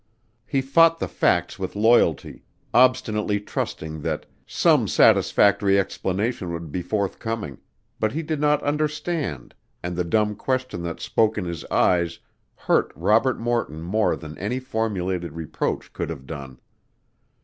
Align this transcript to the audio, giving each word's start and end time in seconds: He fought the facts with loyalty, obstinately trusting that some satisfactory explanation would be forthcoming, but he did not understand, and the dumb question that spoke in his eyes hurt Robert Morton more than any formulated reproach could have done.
He 0.47 0.63
fought 0.63 0.97
the 0.97 1.07
facts 1.07 1.59
with 1.59 1.75
loyalty, 1.75 2.43
obstinately 2.73 3.39
trusting 3.39 4.01
that 4.01 4.25
some 4.47 4.87
satisfactory 4.87 5.77
explanation 5.77 6.51
would 6.51 6.71
be 6.71 6.81
forthcoming, 6.81 7.59
but 7.99 8.11
he 8.11 8.23
did 8.23 8.39
not 8.41 8.63
understand, 8.63 9.53
and 9.83 9.95
the 9.95 10.03
dumb 10.03 10.35
question 10.35 10.81
that 10.81 10.99
spoke 11.01 11.37
in 11.37 11.45
his 11.45 11.63
eyes 11.65 12.17
hurt 12.55 12.91
Robert 12.95 13.39
Morton 13.39 13.83
more 13.83 14.15
than 14.15 14.35
any 14.39 14.59
formulated 14.59 15.33
reproach 15.33 15.93
could 15.93 16.09
have 16.09 16.25
done. 16.25 16.57